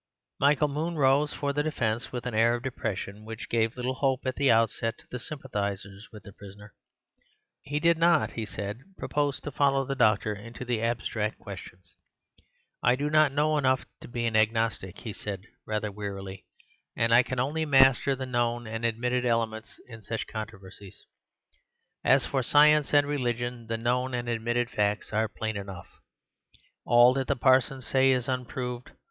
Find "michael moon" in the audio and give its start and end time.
0.39-0.95